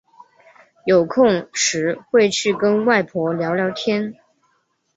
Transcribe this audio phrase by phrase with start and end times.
[0.83, 4.15] 有空时会去跟外婆聊聊天